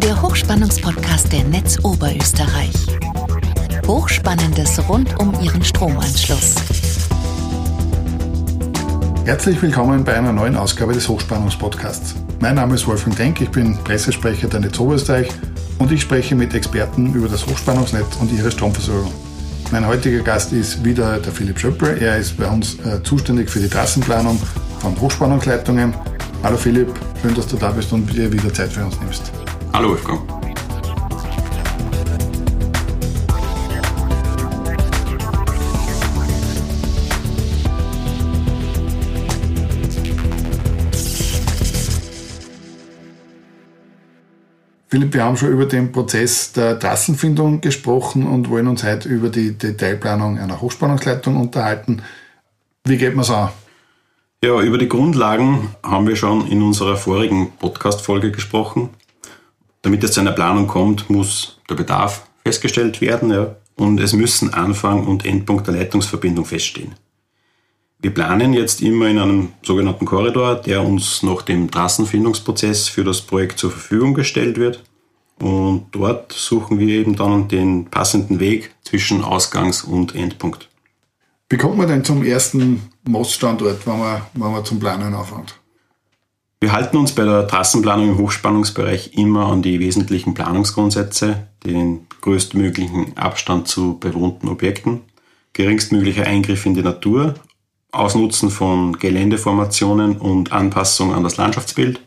der 0.00 0.20
Hochspannungspodcast 0.20 1.32
der 1.32 1.44
Netz 1.44 1.78
Oberösterreich. 1.82 2.74
Hochspannendes 3.86 4.86
rund 4.88 5.18
um 5.18 5.32
Ihren 5.40 5.64
Stromanschluss. 5.64 6.54
Herzlich 9.24 9.60
willkommen 9.62 10.04
bei 10.04 10.14
einer 10.14 10.32
neuen 10.32 10.56
Ausgabe 10.56 10.92
des 10.92 11.08
Hochspannungspodcasts. 11.08 12.14
Mein 12.40 12.56
Name 12.56 12.74
ist 12.74 12.86
Wolfgang 12.86 13.16
Denk, 13.16 13.40
ich 13.40 13.48
bin 13.50 13.78
Pressesprecher 13.84 14.48
der 14.48 14.60
Netz 14.60 14.78
Oberösterreich 14.78 15.28
und 15.78 15.90
ich 15.90 16.02
spreche 16.02 16.34
mit 16.34 16.52
Experten 16.52 17.14
über 17.14 17.28
das 17.28 17.46
Hochspannungsnetz 17.46 18.16
und 18.20 18.30
ihre 18.32 18.50
Stromversorgung. 18.50 19.12
Mein 19.72 19.86
heutiger 19.86 20.22
Gast 20.22 20.52
ist 20.52 20.84
wieder 20.84 21.18
der 21.18 21.32
Philipp 21.32 21.58
Schöppel. 21.58 21.96
Er 22.02 22.18
ist 22.18 22.36
bei 22.36 22.46
uns 22.46 22.74
äh, 22.80 23.02
zuständig 23.02 23.48
für 23.48 23.60
die 23.60 23.68
Trassenplanung 23.68 24.38
von 24.80 25.00
Hochspannungsleitungen. 25.00 25.94
Hallo 26.42 26.58
Philipp, 26.58 26.92
schön, 27.22 27.34
dass 27.34 27.46
du 27.46 27.56
da 27.56 27.70
bist 27.70 27.92
und 27.94 28.12
dir 28.12 28.30
wieder 28.30 28.52
Zeit 28.52 28.70
für 28.70 28.84
uns 28.84 29.00
nimmst. 29.00 29.32
Hallo 29.76 29.90
Wolfgang. 29.90 30.20
Philipp, 44.88 45.12
wir 45.12 45.22
haben 45.22 45.36
schon 45.36 45.50
über 45.50 45.66
den 45.66 45.92
Prozess 45.92 46.52
der 46.52 46.78
Trassenfindung 46.78 47.60
gesprochen 47.60 48.26
und 48.26 48.48
wollen 48.48 48.68
uns 48.68 48.82
heute 48.82 49.10
über 49.10 49.28
die 49.28 49.58
Detailplanung 49.58 50.38
einer 50.38 50.62
Hochspannungsleitung 50.62 51.36
unterhalten. 51.36 52.02
Wie 52.84 52.96
geht 52.96 53.14
man 53.14 53.24
es 53.24 53.30
an? 53.30 53.50
Ja, 54.42 54.58
über 54.58 54.78
die 54.78 54.88
Grundlagen 54.88 55.68
haben 55.82 56.06
wir 56.08 56.16
schon 56.16 56.46
in 56.46 56.62
unserer 56.62 56.96
vorigen 56.96 57.50
Podcast-Folge 57.58 58.30
gesprochen. 58.30 58.88
Damit 59.86 60.02
es 60.02 60.10
zu 60.10 60.20
einer 60.20 60.32
Planung 60.32 60.66
kommt, 60.66 61.08
muss 61.10 61.60
der 61.70 61.76
Bedarf 61.76 62.26
festgestellt 62.42 63.00
werden 63.00 63.30
ja, 63.30 63.54
und 63.76 64.00
es 64.00 64.14
müssen 64.14 64.52
Anfang 64.52 65.06
und 65.06 65.24
Endpunkt 65.24 65.68
der 65.68 65.74
Leitungsverbindung 65.74 66.44
feststehen. 66.44 66.96
Wir 68.00 68.12
planen 68.12 68.52
jetzt 68.52 68.82
immer 68.82 69.06
in 69.06 69.20
einem 69.20 69.52
sogenannten 69.62 70.04
Korridor, 70.04 70.56
der 70.56 70.84
uns 70.84 71.22
nach 71.22 71.42
dem 71.42 71.70
Trassenfindungsprozess 71.70 72.88
für 72.88 73.04
das 73.04 73.20
Projekt 73.20 73.60
zur 73.60 73.70
Verfügung 73.70 74.14
gestellt 74.14 74.58
wird. 74.58 74.82
Und 75.40 75.86
dort 75.92 76.32
suchen 76.32 76.80
wir 76.80 76.88
eben 76.88 77.14
dann 77.14 77.46
den 77.46 77.84
passenden 77.84 78.40
Weg 78.40 78.74
zwischen 78.82 79.22
Ausgangs- 79.22 79.84
und 79.84 80.16
Endpunkt. 80.16 80.68
Wie 81.48 81.58
kommt 81.58 81.76
man 81.76 81.86
denn 81.86 82.02
zum 82.02 82.24
ersten 82.24 82.82
Moststandort, 83.04 83.86
wenn 83.86 84.00
man, 84.00 84.22
wenn 84.34 84.50
man 84.50 84.64
zum 84.64 84.80
Planen 84.80 85.14
anfängt? 85.14 85.60
Wir 86.58 86.72
halten 86.72 86.96
uns 86.96 87.14
bei 87.14 87.24
der 87.24 87.46
Trassenplanung 87.46 88.08
im 88.10 88.18
Hochspannungsbereich 88.18 89.12
immer 89.14 89.46
an 89.46 89.60
die 89.60 89.78
wesentlichen 89.78 90.32
Planungsgrundsätze, 90.32 91.48
den 91.64 92.06
größtmöglichen 92.22 93.16
Abstand 93.16 93.68
zu 93.68 93.98
bewohnten 93.98 94.48
Objekten, 94.48 95.02
geringstmöglicher 95.52 96.24
Eingriff 96.24 96.64
in 96.64 96.74
die 96.74 96.82
Natur 96.82 97.34
Ausnutzen 97.92 98.50
von 98.50 98.98
Geländeformationen 98.98 100.18
und 100.18 100.52
Anpassung 100.52 101.14
an 101.14 101.22
das 101.22 101.36
Landschaftsbild 101.36 102.00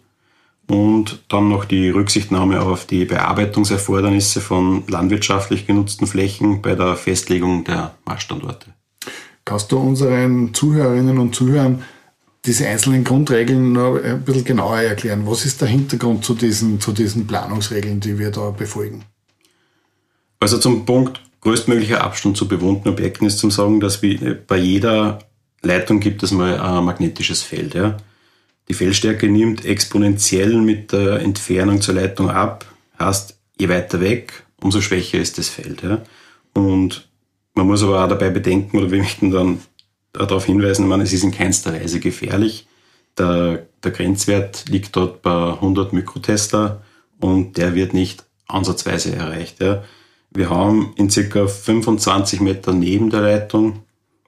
und 0.68 1.24
dann 1.30 1.50
noch 1.50 1.66
die 1.66 1.90
Rücksichtnahme 1.90 2.62
auf 2.62 2.86
die 2.86 3.06
Bearbeitungserfordernisse 3.06 4.40
von 4.40 4.84
landwirtschaftlich 4.88 5.66
genutzten 5.66 6.06
Flächen 6.06 6.62
bei 6.62 6.76
der 6.76 6.96
Festlegung 6.96 7.64
der 7.64 7.96
Marschstandorte. 8.06 8.68
Kannst 9.46 9.72
du 9.72 9.80
unseren 9.80 10.54
Zuhörerinnen 10.54 11.18
und 11.18 11.34
Zuhörern 11.34 11.84
diese 12.46 12.68
einzelnen 12.68 13.04
Grundregeln 13.04 13.74
noch 13.74 13.96
ein 14.02 14.22
bisschen 14.24 14.46
genauer 14.46 14.80
erklären? 14.80 15.26
Was 15.26 15.46
ist 15.46 15.62
der 15.62 15.68
Hintergrund 15.68 16.24
zu 16.24 16.34
diesen, 16.34 16.80
zu 16.80 16.92
diesen 16.92 17.28
Planungsregeln, 17.28 18.00
die 18.00 18.18
wir 18.18 18.32
da 18.32 18.52
befolgen? 18.52 19.04
Also 20.40 20.58
zum 20.58 20.86
Punkt 20.86 21.22
größtmöglicher 21.42 22.04
Abstand 22.04 22.38
zu 22.38 22.48
bewohnten 22.48 22.90
Objekten 22.90 23.28
ist 23.28 23.40
zum 23.40 23.52
Sagen, 23.52 23.80
dass 23.80 24.02
wir 24.02 24.36
bei 24.36 24.58
jeder 24.58 25.20
Leitung 25.62 26.00
gibt 26.00 26.24
es 26.24 26.32
mal 26.32 26.60
ein 26.60 26.86
magnetisches 26.86 27.44
Feld. 27.44 27.74
Ja. 27.74 27.98
Die 28.70 28.74
Feldstärke 28.74 29.28
nimmt 29.28 29.66
exponentiell 29.66 30.56
mit 30.56 30.92
der 30.92 31.20
Entfernung 31.20 31.82
zur 31.82 31.96
Leitung 31.96 32.30
ab. 32.30 32.66
Heißt, 33.00 33.38
je 33.58 33.68
weiter 33.68 34.00
weg, 34.00 34.44
umso 34.62 34.80
schwächer 34.80 35.20
ist 35.20 35.38
das 35.38 35.50
Feld. 35.50 35.84
Ja. 35.84 36.02
Und 36.54 37.10
man 37.56 37.68
muss 37.68 37.84
aber 37.84 38.04
auch 38.04 38.10
dabei 38.10 38.30
bedenken, 38.30 38.78
oder 38.78 38.92
wir 38.92 39.00
möchten 39.00 39.32
dann 39.32 39.60
darauf 40.14 40.46
hinweisen, 40.46 40.92
ich 40.92 41.02
es 41.02 41.14
ist 41.14 41.24
in 41.24 41.32
keinster 41.32 41.74
Weise 41.74 42.00
gefährlich. 42.00 42.68
Der, 43.18 43.66
der 43.84 43.92
Grenzwert 43.92 44.70
liegt 44.70 44.96
dort 44.96 45.22
bei 45.22 45.54
100 45.54 45.94
Mikrotesla 45.94 46.82
und 47.20 47.58
der 47.58 47.76
wird 47.76 47.94
nicht 47.94 48.24
ansatzweise 48.48 49.16
erreicht. 49.16 49.60
Ja. 49.62 49.84
Wir 50.32 50.50
haben 50.50 50.94
in 50.96 51.10
circa 51.10 51.48
25 51.48 52.40
Meter 52.42 52.74
neben 52.74 53.10
der 53.10 53.22
Leitung 53.22 53.84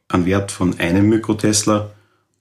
einen 0.08 0.25
Wert 0.25 0.52
von 0.52 0.80
einem 0.80 1.09
Mikrotesla 1.09 1.92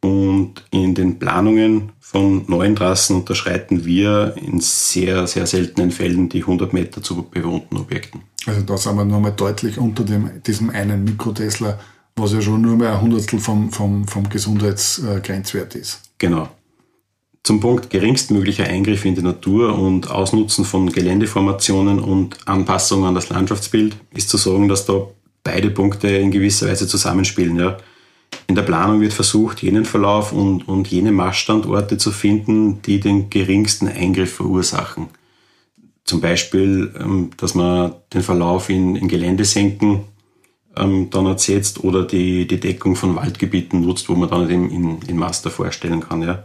und 0.02 0.64
in 0.70 0.94
den 0.94 1.18
Planungen 1.18 1.92
von 2.00 2.44
neuen 2.48 2.74
Trassen 2.74 3.16
unterschreiten 3.16 3.84
wir 3.84 4.34
in 4.36 4.60
sehr, 4.60 5.26
sehr 5.26 5.46
seltenen 5.46 5.90
Fällen 5.90 6.28
die 6.28 6.40
100 6.40 6.72
Meter 6.72 7.02
zu 7.02 7.22
bewohnten 7.22 7.76
Objekten. 7.76 8.22
Also 8.46 8.62
da 8.62 8.76
sind 8.78 8.96
wir 8.96 9.04
nochmal 9.04 9.32
deutlich 9.32 9.78
unter 9.78 10.04
dem, 10.04 10.42
diesem 10.42 10.70
einen 10.70 11.04
Mikrotesla, 11.04 11.78
was 12.20 12.32
ja 12.32 12.40
schon 12.40 12.60
nur 12.60 12.76
mal 12.76 12.92
ein 12.92 13.00
Hundertstel 13.00 13.38
vom, 13.38 13.70
vom, 13.70 14.06
vom 14.06 14.28
Gesundheitsgrenzwert 14.28 15.74
ist. 15.74 16.00
Genau. 16.18 16.48
Zum 17.42 17.60
Punkt 17.60 17.88
geringstmöglicher 17.88 18.66
Eingriff 18.66 19.04
in 19.04 19.14
die 19.14 19.22
Natur 19.22 19.78
und 19.78 20.10
Ausnutzen 20.10 20.64
von 20.64 20.92
Geländeformationen 20.92 21.98
und 21.98 22.36
Anpassung 22.46 23.06
an 23.06 23.14
das 23.14 23.30
Landschaftsbild 23.30 23.96
ist 24.14 24.28
zu 24.28 24.36
sagen, 24.36 24.68
dass 24.68 24.84
da 24.84 25.06
beide 25.42 25.70
Punkte 25.70 26.08
in 26.08 26.30
gewisser 26.30 26.68
Weise 26.68 26.86
zusammenspielen. 26.86 27.56
Ja. 27.56 27.78
In 28.46 28.54
der 28.54 28.62
Planung 28.62 29.00
wird 29.00 29.14
versucht, 29.14 29.62
jenen 29.62 29.86
Verlauf 29.86 30.32
und, 30.32 30.68
und 30.68 30.88
jene 30.88 31.12
Maßstandorte 31.12 31.96
zu 31.96 32.10
finden, 32.10 32.82
die 32.82 33.00
den 33.00 33.30
geringsten 33.30 33.88
Eingriff 33.88 34.34
verursachen. 34.34 35.08
Zum 36.04 36.20
Beispiel, 36.20 36.92
ähm, 36.98 37.30
dass 37.36 37.54
man 37.54 37.94
den 38.12 38.22
Verlauf 38.22 38.68
in, 38.68 38.96
in 38.96 39.08
Geländesenken 39.08 40.00
ähm, 40.76 41.10
dann 41.10 41.26
ersetzt 41.26 41.82
oder 41.84 42.04
die, 42.04 42.46
die 42.46 42.60
Deckung 42.60 42.96
von 42.96 43.16
Waldgebieten 43.16 43.80
nutzt, 43.80 44.08
wo 44.08 44.14
man 44.14 44.28
dann 44.28 44.50
eben 44.50 44.70
in, 44.70 45.02
in 45.02 45.16
Master 45.16 45.50
vorstellen 45.50 46.00
kann. 46.00 46.22
Ja. 46.22 46.44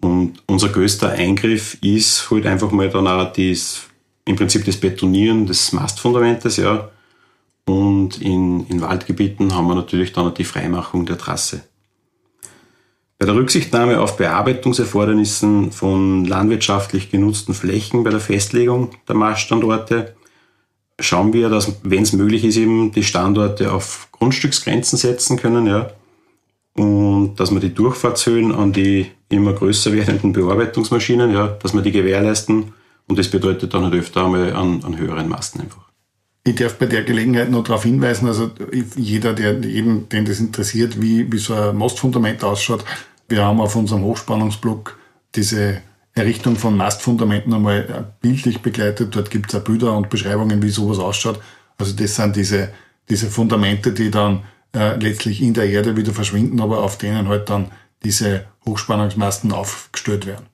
Und 0.00 0.42
unser 0.46 0.68
größter 0.68 1.10
Eingriff 1.10 1.78
ist 1.82 2.30
halt 2.30 2.46
einfach 2.46 2.70
mal 2.70 2.90
dann 2.90 3.06
auch 3.06 3.32
das, 3.32 3.82
im 4.24 4.36
Prinzip 4.36 4.64
das 4.64 4.76
Betonieren 4.76 5.46
des 5.46 5.72
Mastfundamentes, 5.72 6.56
ja, 6.56 6.90
und 7.68 8.22
in, 8.22 8.66
in 8.68 8.80
Waldgebieten 8.80 9.54
haben 9.54 9.66
wir 9.66 9.74
natürlich 9.74 10.12
dann 10.12 10.32
die 10.32 10.44
Freimachung 10.44 11.04
der 11.04 11.18
Trasse. 11.18 11.62
Bei 13.18 13.26
der 13.26 13.34
Rücksichtnahme 13.34 14.00
auf 14.00 14.18
Bearbeitungserfordernissen 14.18 15.72
von 15.72 16.24
landwirtschaftlich 16.26 17.10
genutzten 17.10 17.54
Flächen 17.54 18.04
bei 18.04 18.10
der 18.10 18.20
Festlegung 18.20 18.90
der 19.08 19.16
Marschstandorte 19.16 20.15
schauen 21.00 21.32
wir, 21.32 21.48
dass, 21.48 21.72
wenn 21.82 22.02
es 22.02 22.12
möglich 22.12 22.44
ist, 22.44 22.56
eben 22.56 22.92
die 22.92 23.04
Standorte 23.04 23.72
auf 23.72 24.08
Grundstücksgrenzen 24.12 24.98
setzen 24.98 25.36
können, 25.36 25.66
ja. 25.66 25.90
Und 26.74 27.36
dass 27.36 27.52
wir 27.52 27.60
die 27.60 27.72
Durchfahrtshöhen 27.72 28.52
an 28.52 28.72
die 28.72 29.06
immer 29.30 29.54
größer 29.54 29.92
werdenden 29.92 30.32
Bearbeitungsmaschinen, 30.32 31.32
ja, 31.32 31.48
dass 31.48 31.74
wir 31.74 31.80
die 31.82 31.92
gewährleisten. 31.92 32.72
Und 33.08 33.18
das 33.18 33.30
bedeutet 33.30 33.72
dann 33.72 33.84
halt 33.84 33.94
öfter 33.94 34.24
einmal 34.24 34.52
an, 34.52 34.82
an 34.84 34.98
höheren 34.98 35.28
Masten 35.28 35.62
einfach. 35.62 35.86
Ich 36.44 36.54
darf 36.54 36.78
bei 36.78 36.86
der 36.86 37.02
Gelegenheit 37.02 37.50
noch 37.50 37.64
darauf 37.64 37.82
hinweisen, 37.82 38.28
also 38.28 38.50
jeder, 38.94 39.32
der, 39.32 39.58
jeden, 39.60 40.08
den 40.08 40.24
das 40.24 40.38
interessiert, 40.38 41.00
wie, 41.00 41.30
wie 41.32 41.38
so 41.38 41.54
ein 41.54 41.76
Mastfundament 41.76 42.44
ausschaut, 42.44 42.84
wir 43.28 43.44
haben 43.44 43.60
auf 43.60 43.74
unserem 43.74 44.04
Hochspannungsblock 44.04 44.96
diese 45.34 45.82
Errichtung 46.16 46.56
von 46.56 46.76
Mastfundamenten 46.76 47.54
einmal 47.54 48.12
bildlich 48.20 48.62
begleitet. 48.62 49.14
Dort 49.14 49.30
gibt 49.30 49.52
es 49.52 49.60
auch 49.60 49.64
Bilder 49.64 49.96
und 49.96 50.10
Beschreibungen, 50.10 50.62
wie 50.62 50.70
sowas 50.70 50.98
ausschaut. 50.98 51.40
Also 51.78 51.92
das 51.94 52.16
sind 52.16 52.34
diese, 52.34 52.70
diese 53.08 53.28
Fundamente, 53.28 53.92
die 53.92 54.10
dann 54.10 54.42
äh, 54.74 54.96
letztlich 54.96 55.40
in 55.40 55.54
der 55.54 55.68
Erde 55.68 55.96
wieder 55.96 56.12
verschwinden, 56.12 56.60
aber 56.60 56.82
auf 56.82 56.98
denen 56.98 57.28
halt 57.28 57.48
dann 57.48 57.70
diese 58.02 58.46
Hochspannungsmasten 58.64 59.52
aufgestellt 59.52 60.26
werden. 60.26 60.46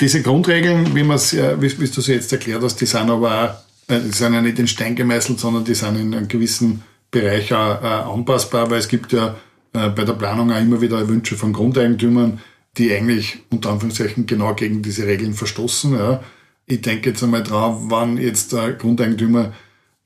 Diese 0.00 0.20
Grundregeln, 0.22 0.94
wie, 0.94 1.02
man's, 1.02 1.32
äh, 1.32 1.60
wie, 1.60 1.80
wie 1.80 1.88
du 1.88 2.00
sie 2.00 2.14
jetzt 2.14 2.32
erklärt 2.32 2.62
hast, 2.62 2.80
die 2.80 2.86
sind 2.86 3.08
aber 3.08 3.44
auch 3.44 3.68
äh, 3.88 4.00
die 4.00 4.12
sind 4.12 4.34
ja 4.34 4.40
nicht 4.40 4.58
in 4.58 4.68
Stein 4.68 4.94
gemeißelt, 4.94 5.40
sondern 5.40 5.64
die 5.64 5.74
sind 5.74 5.96
in 5.96 6.14
einem 6.14 6.28
gewissen 6.28 6.82
Bereich 7.10 7.52
auch, 7.52 7.82
auch 7.82 8.14
anpassbar, 8.14 8.70
weil 8.70 8.78
es 8.78 8.88
gibt 8.88 9.12
ja 9.12 9.36
äh, 9.72 9.88
bei 9.88 10.04
der 10.04 10.12
Planung 10.12 10.52
auch 10.52 10.60
immer 10.60 10.80
wieder 10.80 11.08
Wünsche 11.08 11.36
von 11.36 11.52
Grundeigentümern, 11.52 12.40
die 12.76 12.92
eigentlich 12.92 13.38
unter 13.50 13.70
Anführungszeichen 13.70 14.26
genau 14.26 14.54
gegen 14.54 14.82
diese 14.82 15.06
Regeln 15.06 15.34
verstoßen. 15.34 15.94
Ja. 15.94 16.22
Ich 16.66 16.82
denke 16.82 17.10
jetzt 17.10 17.22
einmal 17.22 17.42
drauf, 17.42 17.78
wann 17.84 18.18
jetzt 18.18 18.52
der 18.52 18.72
Grundeigentümer 18.72 19.52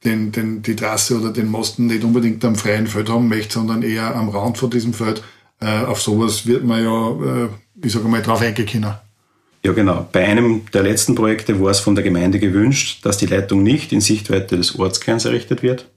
den, 0.04 0.32
den, 0.32 0.62
die 0.62 0.76
Trasse 0.76 1.18
oder 1.18 1.32
den 1.32 1.48
Mosten 1.48 1.86
nicht 1.86 2.04
unbedingt 2.04 2.44
am 2.44 2.56
freien 2.56 2.86
Feld 2.86 3.08
haben 3.08 3.28
möchte, 3.28 3.54
sondern 3.54 3.82
eher 3.82 4.14
am 4.14 4.28
Rand 4.28 4.58
von 4.58 4.70
diesem 4.70 4.94
Feld. 4.94 5.22
Äh, 5.60 5.84
auf 5.84 6.00
sowas 6.00 6.46
wird 6.46 6.64
man 6.64 6.82
ja, 6.82 7.44
äh, 7.44 7.48
ich 7.84 7.92
sage 7.92 8.08
mal, 8.08 8.22
drauf 8.22 8.40
eingehen 8.40 8.86
Ja, 9.64 9.72
genau. 9.72 10.08
Bei 10.10 10.24
einem 10.26 10.62
der 10.72 10.82
letzten 10.82 11.14
Projekte 11.14 11.60
war 11.60 11.70
es 11.70 11.78
von 11.78 11.94
der 11.94 12.02
Gemeinde 12.02 12.40
gewünscht, 12.40 13.04
dass 13.06 13.18
die 13.18 13.26
Leitung 13.26 13.62
nicht 13.62 13.92
in 13.92 14.00
Sichtweite 14.00 14.56
des 14.56 14.76
Ortskerns 14.76 15.24
errichtet 15.24 15.62
wird. 15.62 15.88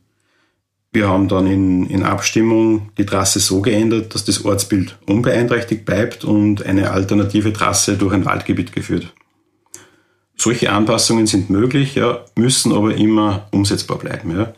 Wir 0.96 1.10
haben 1.10 1.28
dann 1.28 1.46
in, 1.46 1.90
in 1.90 2.04
Abstimmung 2.04 2.90
die 2.98 3.06
Trasse 3.06 3.42
so 3.42 3.62
geändert, 3.62 4.16
dass 4.16 4.24
das 4.24 4.46
Ortsbild 4.46 4.98
unbeeinträchtigt 5.06 5.84
bleibt 5.84 6.24
und 6.24 6.66
eine 6.66 6.92
alternative 6.92 7.52
Trasse 7.52 7.98
durch 7.98 8.14
ein 8.14 8.24
Waldgebiet 8.24 8.72
geführt. 8.72 9.14
Solche 10.38 10.72
Anpassungen 10.72 11.28
sind 11.28 11.50
möglich, 11.50 11.96
ja, 11.96 12.24
müssen 12.38 12.72
aber 12.72 12.96
immer 12.96 13.50
umsetzbar 13.52 13.98
bleiben. 13.98 14.38
Ja. 14.38 14.54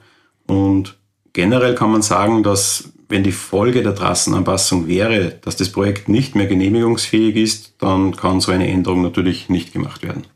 Und 0.45 0.95
generell 1.33 1.73
kann 1.73 1.91
man 1.91 2.03
sagen, 2.03 2.43
dass 2.43 2.93
wenn 3.09 3.23
die 3.23 3.31
Folge 3.31 3.81
der 3.81 3.95
Trassenanpassung 3.95 4.87
wäre, 4.87 5.39
dass 5.41 5.55
das 5.55 5.71
Projekt 5.71 6.07
nicht 6.07 6.35
mehr 6.35 6.45
genehmigungsfähig 6.45 7.35
ist, 7.35 7.73
dann 7.79 8.15
kann 8.15 8.41
so 8.41 8.51
eine 8.51 8.67
Änderung 8.67 9.01
natürlich 9.01 9.49
nicht 9.49 9.73
gemacht 9.73 10.03
werden. 10.03 10.27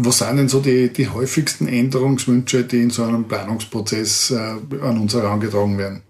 Was 0.00 0.18
sind 0.18 0.36
denn 0.36 0.48
so 0.48 0.60
die, 0.60 0.92
die 0.92 1.08
häufigsten 1.08 1.66
Änderungswünsche, 1.66 2.62
die 2.64 2.82
in 2.82 2.90
so 2.90 3.02
einem 3.02 3.24
Planungsprozess 3.24 4.30
äh, 4.30 4.36
an 4.80 4.98
uns 4.98 5.14
herangetragen 5.14 5.76
werden? 5.76 6.02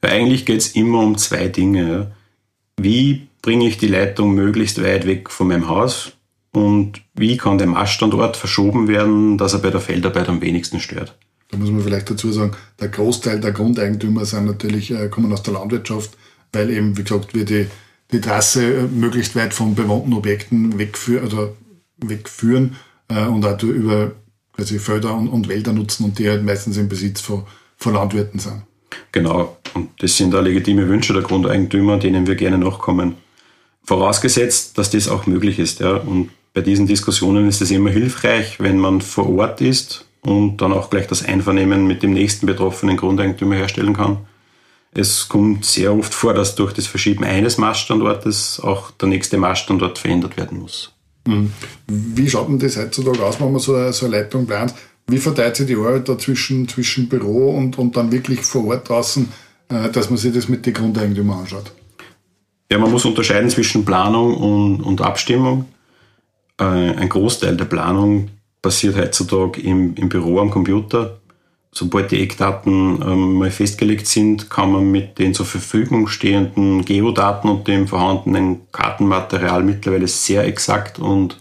Eigentlich 0.00 0.46
geht 0.46 0.60
es 0.60 0.74
immer 0.74 1.00
um 1.00 1.18
zwei 1.18 1.48
Dinge. 1.48 2.12
Wie 2.78 3.28
bringe 3.42 3.66
ich 3.66 3.76
die 3.76 3.88
Leitung 3.88 4.34
möglichst 4.34 4.82
weit 4.82 5.06
weg 5.06 5.30
von 5.30 5.48
meinem 5.48 5.68
Haus 5.68 6.12
und 6.52 7.02
wie 7.14 7.36
kann 7.36 7.58
der 7.58 7.66
Maststandort 7.66 8.38
verschoben 8.38 8.88
werden, 8.88 9.36
dass 9.36 9.52
er 9.52 9.58
bei 9.58 9.70
der 9.70 9.80
Feldarbeit 9.80 10.30
am 10.30 10.40
wenigsten 10.40 10.80
stört? 10.80 11.14
Da 11.50 11.58
muss 11.58 11.70
man 11.70 11.82
vielleicht 11.82 12.10
dazu 12.10 12.32
sagen, 12.32 12.52
der 12.80 12.88
Großteil 12.88 13.40
der 13.40 13.52
Grundeigentümer 13.52 14.24
sind 14.24 14.46
natürlich, 14.46 14.90
äh, 14.90 15.08
kommen 15.08 15.32
aus 15.32 15.42
der 15.42 15.54
Landwirtschaft, 15.54 16.16
weil 16.52 16.70
eben, 16.70 16.96
wie 16.96 17.02
gesagt, 17.02 17.34
wir 17.34 17.44
die, 17.44 17.66
die 18.10 18.20
Trasse 18.20 18.64
äh, 18.64 18.82
möglichst 18.86 19.36
weit 19.36 19.52
von 19.52 19.74
bewohnten 19.74 20.14
Objekten 20.14 20.78
wegführen, 20.78 21.26
oder 21.26 21.50
wegführen 22.02 22.76
äh, 23.08 23.26
und 23.26 23.44
auch 23.44 23.62
über 23.62 24.12
quasi 24.54 24.78
Felder 24.78 25.14
und, 25.14 25.28
und, 25.28 25.48
Wälder 25.48 25.72
nutzen 25.72 26.04
und 26.04 26.18
die 26.18 26.28
halt 26.28 26.44
meistens 26.44 26.76
im 26.76 26.88
Besitz 26.88 27.20
von, 27.20 27.44
von 27.76 27.94
Landwirten 27.94 28.40
sind. 28.40 28.62
Genau, 29.12 29.56
und 29.74 29.90
das 30.02 30.16
sind 30.16 30.32
da 30.32 30.40
legitime 30.40 30.88
Wünsche 30.88 31.12
der 31.12 31.22
Grundeigentümer, 31.22 31.98
denen 31.98 32.26
wir 32.26 32.34
gerne 32.34 32.58
nachkommen. 32.58 33.14
Vorausgesetzt, 33.84 34.78
dass 34.78 34.90
das 34.90 35.08
auch 35.08 35.26
möglich 35.26 35.58
ist. 35.58 35.80
Ja. 35.80 35.96
Und 35.96 36.30
bei 36.52 36.60
diesen 36.60 36.86
Diskussionen 36.86 37.48
ist 37.48 37.62
es 37.62 37.70
immer 37.70 37.90
hilfreich, 37.90 38.60
wenn 38.60 38.78
man 38.78 39.00
vor 39.00 39.28
Ort 39.30 39.60
ist 39.60 40.06
und 40.22 40.58
dann 40.58 40.72
auch 40.72 40.90
gleich 40.90 41.06
das 41.06 41.24
Einvernehmen 41.24 41.86
mit 41.86 42.02
dem 42.02 42.12
nächsten 42.12 42.46
betroffenen 42.46 42.96
Grundeigentümer 42.96 43.56
herstellen 43.56 43.94
kann. 43.94 44.18
Es 44.92 45.28
kommt 45.28 45.64
sehr 45.64 45.94
oft 45.94 46.12
vor, 46.12 46.34
dass 46.34 46.56
durch 46.56 46.72
das 46.72 46.88
Verschieben 46.88 47.24
eines 47.24 47.58
Maststandortes 47.58 48.60
auch 48.60 48.90
der 48.90 49.08
nächste 49.08 49.38
Maststandort 49.38 49.98
verändert 49.98 50.36
werden 50.36 50.58
muss. 50.58 50.92
Wie 51.86 52.28
schaut 52.28 52.48
denn 52.48 52.58
das 52.58 52.76
heutzutage 52.76 53.24
aus, 53.24 53.40
wenn 53.40 53.52
man 53.52 53.60
so 53.60 53.74
eine, 53.74 53.92
so 53.92 54.06
eine 54.06 54.16
Leitung 54.16 54.46
plant? 54.46 54.74
Wie 55.06 55.18
verteilt 55.18 55.56
sich 55.56 55.66
die 55.66 55.76
Arbeit 55.76 56.08
da 56.08 56.16
zwischen, 56.16 56.68
zwischen 56.68 57.08
Büro 57.08 57.50
und, 57.50 57.78
und 57.78 57.96
dann 57.96 58.12
wirklich 58.12 58.40
vor 58.40 58.66
Ort 58.66 58.88
draußen, 58.88 59.28
äh, 59.68 59.90
dass 59.90 60.08
man 60.08 60.18
sich 60.18 60.32
das 60.32 60.48
mit 60.48 60.64
den 60.66 60.74
Grundeigentümern 60.74 61.40
anschaut? 61.40 61.72
Ja, 62.70 62.78
man 62.78 62.90
muss 62.90 63.04
unterscheiden 63.04 63.50
zwischen 63.50 63.84
Planung 63.84 64.36
und, 64.36 64.82
und 64.82 65.00
Abstimmung. 65.00 65.66
Äh, 66.58 66.64
ein 66.64 67.08
Großteil 67.08 67.56
der 67.56 67.64
Planung 67.64 68.30
passiert 68.62 68.96
heutzutage 68.96 69.60
im, 69.60 69.94
im 69.96 70.08
Büro 70.08 70.38
am 70.38 70.50
Computer. 70.50 71.19
Sobald 71.72 72.10
die 72.10 72.20
Eckdaten 72.20 73.00
ähm, 73.00 73.34
mal 73.34 73.50
festgelegt 73.50 74.06
sind, 74.06 74.50
kann 74.50 74.72
man 74.72 74.90
mit 74.90 75.18
den 75.18 75.34
zur 75.34 75.46
Verfügung 75.46 76.08
stehenden 76.08 76.84
Geodaten 76.84 77.48
und 77.48 77.68
dem 77.68 77.86
vorhandenen 77.86 78.62
Kartenmaterial 78.72 79.62
mittlerweile 79.62 80.08
sehr 80.08 80.44
exakt 80.44 80.98
und, 80.98 81.40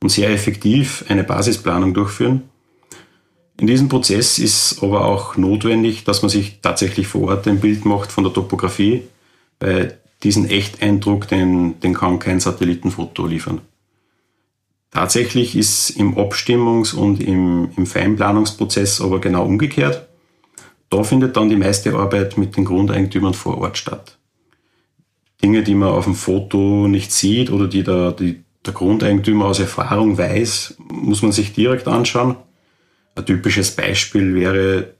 und 0.00 0.10
sehr 0.10 0.30
effektiv 0.30 1.04
eine 1.08 1.24
Basisplanung 1.24 1.92
durchführen. 1.92 2.42
In 3.58 3.66
diesem 3.66 3.88
Prozess 3.88 4.38
ist 4.38 4.82
aber 4.82 5.04
auch 5.04 5.36
notwendig, 5.36 6.04
dass 6.04 6.22
man 6.22 6.28
sich 6.28 6.60
tatsächlich 6.60 7.08
vor 7.08 7.28
Ort 7.28 7.48
ein 7.48 7.60
Bild 7.60 7.84
macht 7.84 8.12
von 8.12 8.24
der 8.24 8.32
Topografie, 8.32 9.02
weil 9.58 9.98
diesen 10.22 10.48
Echteindruck, 10.48 11.28
den, 11.28 11.80
den 11.80 11.94
kann 11.94 12.18
kein 12.18 12.40
Satellitenfoto 12.40 13.26
liefern. 13.26 13.60
Tatsächlich 14.94 15.56
ist 15.56 15.90
im 15.90 16.16
Abstimmungs- 16.16 16.94
und 16.94 17.20
im, 17.20 17.68
im 17.76 17.84
Feinplanungsprozess 17.84 19.00
aber 19.00 19.20
genau 19.20 19.44
umgekehrt. 19.44 20.06
Da 20.88 21.02
findet 21.02 21.36
dann 21.36 21.48
die 21.48 21.56
meiste 21.56 21.94
Arbeit 21.94 22.38
mit 22.38 22.56
den 22.56 22.64
Grundeigentümern 22.64 23.34
vor 23.34 23.58
Ort 23.58 23.76
statt. 23.76 24.18
Dinge, 25.42 25.64
die 25.64 25.74
man 25.74 25.88
auf 25.88 26.04
dem 26.04 26.14
Foto 26.14 26.86
nicht 26.86 27.10
sieht 27.10 27.50
oder 27.50 27.66
die 27.66 27.82
der, 27.82 28.12
die 28.12 28.44
der 28.64 28.72
Grundeigentümer 28.72 29.46
aus 29.46 29.58
Erfahrung 29.58 30.16
weiß, 30.16 30.76
muss 30.78 31.22
man 31.22 31.32
sich 31.32 31.52
direkt 31.52 31.88
anschauen. 31.88 32.36
Ein 33.16 33.26
typisches 33.26 33.72
Beispiel 33.72 34.36
wäre 34.36 34.94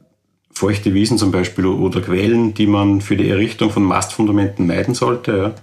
feuchte 0.50 0.92
Wiesen 0.92 1.18
zum 1.18 1.30
Beispiel 1.30 1.66
oder 1.66 2.00
Quellen, 2.00 2.52
die 2.52 2.66
man 2.66 3.00
für 3.00 3.16
die 3.16 3.30
Errichtung 3.30 3.70
von 3.70 3.84
Mastfundamenten 3.84 4.66
meiden 4.66 4.94
sollte. 4.94 5.54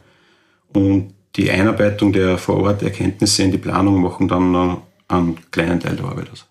Und 0.73 1.13
die 1.35 1.49
Einarbeitung 1.49 2.13
der 2.13 2.37
Vororterkenntnisse 2.37 3.43
in 3.43 3.51
die 3.51 3.57
Planung 3.57 4.01
machen 4.01 4.27
dann 4.27 4.81
einen 5.07 5.37
kleinen 5.51 5.79
Teil 5.79 5.95
der 5.95 6.05
Arbeit 6.05 6.31
aus. 6.31 6.45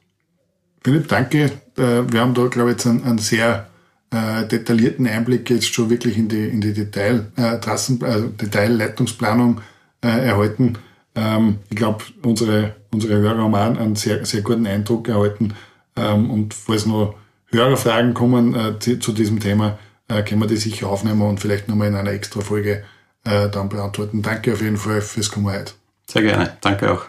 Philipp, 0.82 1.08
danke. 1.08 1.44
Äh, 1.76 2.02
wir 2.10 2.20
haben 2.20 2.34
da, 2.34 2.46
glaube 2.46 2.70
ich, 2.70 2.76
jetzt 2.76 2.86
einen, 2.86 3.04
einen 3.04 3.18
sehr 3.18 3.66
äh, 4.10 4.46
detaillierten 4.46 5.06
Einblick 5.06 5.50
jetzt 5.50 5.72
schon 5.72 5.90
wirklich 5.90 6.16
in 6.16 6.28
die, 6.28 6.48
in 6.48 6.60
die 6.60 6.72
Detail, 6.72 7.26
äh, 7.36 7.58
Trassen, 7.58 8.00
äh, 8.02 8.22
Detailleitungsplanung 8.40 9.60
äh, 10.02 10.08
erhalten. 10.08 10.78
Ähm, 11.14 11.58
ich 11.68 11.76
glaube, 11.76 12.04
unsere, 12.22 12.76
unsere 12.90 13.18
Hörer 13.18 13.38
haben 13.38 13.54
auch 13.54 13.80
einen 13.80 13.96
sehr, 13.96 14.24
sehr 14.24 14.42
guten 14.42 14.66
Eindruck 14.66 15.08
erhalten. 15.08 15.54
Ähm, 15.96 16.30
und 16.30 16.54
falls 16.54 16.86
noch 16.86 17.14
Hörerfragen 17.46 18.14
kommen 18.14 18.54
äh, 18.54 18.78
zu, 18.78 18.98
zu, 18.98 19.12
diesem 19.12 19.40
Thema, 19.40 19.78
äh, 20.08 20.22
können 20.22 20.40
wir 20.40 20.46
die 20.46 20.56
sicher 20.56 20.88
aufnehmen 20.88 21.22
und 21.22 21.40
vielleicht 21.40 21.68
nochmal 21.68 21.88
in 21.88 21.94
einer 21.94 22.12
extra 22.12 22.40
Folge 22.40 22.84
äh, 23.24 23.48
dann 23.48 23.68
beantworten. 23.68 24.22
Danke 24.22 24.52
auf 24.52 24.60
jeden 24.60 24.76
Fall 24.76 25.00
fürs 25.00 25.30
Kommen 25.30 25.46
heute. 25.46 25.72
Sehr 26.08 26.22
gerne. 26.22 26.56
Danke 26.60 26.92
auch. 26.92 27.06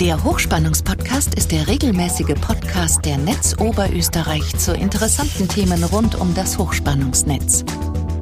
Der 0.00 0.22
Hochspannungspodcast 0.22 1.34
ist 1.36 1.52
der 1.52 1.68
regelmäßige 1.68 2.34
Podcast 2.38 3.02
der 3.06 3.16
Netz 3.16 3.56
Oberösterreich 3.58 4.54
zu 4.58 4.74
interessanten 4.74 5.48
Themen 5.48 5.82
rund 5.84 6.16
um 6.16 6.34
das 6.34 6.58
Hochspannungsnetz. 6.58 7.64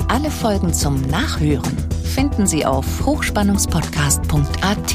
Alle 0.07 0.31
Folgen 0.31 0.73
zum 0.73 1.01
Nachhören 1.03 1.77
finden 2.05 2.47
Sie 2.47 2.65
auf 2.65 3.05
hochspannungspodcast.at. 3.05 4.95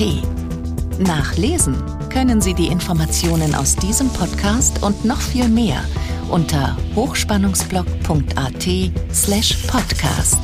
Nachlesen 1.00 1.75
können 2.10 2.39
Sie 2.39 2.54
die 2.54 2.68
Informationen 2.68 3.56
aus 3.56 3.75
diesem 3.75 4.08
Podcast 4.13 4.82
und 4.82 5.04
noch 5.04 5.20
viel 5.20 5.50
mehr 5.50 5.84
unter 6.30 6.78
hochspannungsblog.at 6.96 8.68
slash 9.14 9.58
podcast. 9.68 10.40